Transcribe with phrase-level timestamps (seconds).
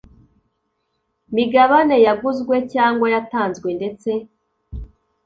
[1.35, 4.09] migabane yaguzwe cyangwa yatanzwe ndetse